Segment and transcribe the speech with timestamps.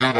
[0.00, 0.14] Mano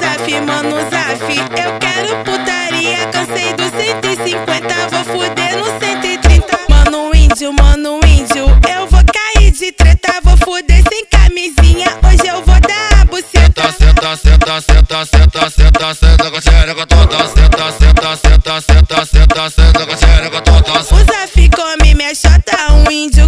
[0.00, 3.06] Zaf, mano Zaf, eu quero putaria.
[3.10, 6.58] Cansei do 150, vou fuder no 130.
[6.68, 10.20] Mano índio, mano índio, eu vou cair de treta.
[10.22, 13.72] Vou fuder sem camisinha, hoje eu vou dar a buceta.
[13.72, 17.28] Senta, senta, senta, senta, senta, senta com a xereca toda.
[17.28, 20.80] Senta, senta, senta, senta, senta, senta com a xereca toda.
[20.80, 23.26] O Zaf come minha chota, um índio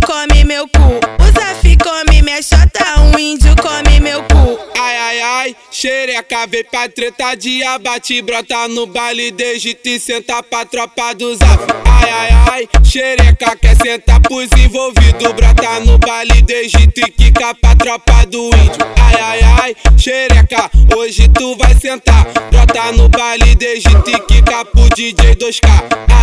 [5.49, 10.65] ai, ai, xereca, vem pra treta de abate, brota no baile, Egito e senta pra
[10.65, 11.63] tropa do zap.
[11.87, 17.75] Ai, ai, ai, xereca, quer sentar pros envolvidos, brota no baile, Egito e quica pra
[17.77, 18.87] tropa do índio.
[18.97, 24.89] Ai, ai, ai, xereca, hoje tu vai sentar, brota no baile, Egito e quica pro
[24.91, 25.69] DJ 2K.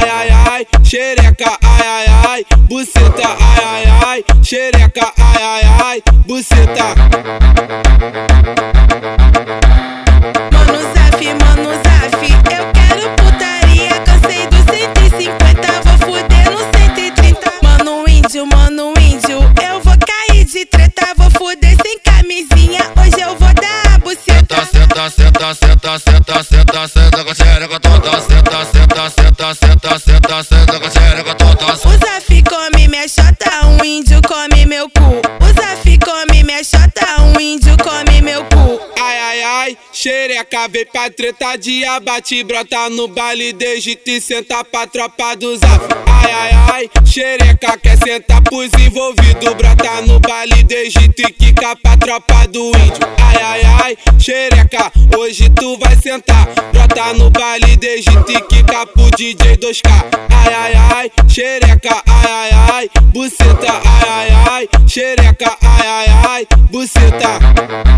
[0.01, 6.03] Ai, ai, ai, xereca, ai, ai, ai, buceta, ai, ai, ai, xereca, ai, ai, ai,
[6.25, 7.54] buceta.
[25.09, 28.21] Senta, senta, senta, senta, senta, senta com xereca toda.
[28.21, 31.73] Senta, senta, senta, senta, senta, senta com xereca toda.
[31.73, 35.21] O Zaf come minha chota, um índio come meu cu.
[35.41, 38.81] O Zaf come minha chota, um índio come meu cu.
[38.99, 44.63] Ai, ai, ai, xereca, vem pra treta de abate, brota no baile, Egito e senta
[44.63, 45.85] pra tropa do zap.
[46.07, 51.95] Ai, ai, ai, xereca, quer sentar pros envolvidos, brota no baile, Egito e quica pra
[51.95, 53.07] tropa do índio.
[53.17, 59.09] Ai, ai, ai, xereca, hoje tu vai sentar, brota no baile, Egito e quica pro
[59.11, 59.89] DJ 2K.
[60.29, 66.47] Ai, ai, ai, xereca, ai, ai, ai, buceta, ai, ai, ai, xereca, ai, ai, ai,
[66.69, 67.94] buceta.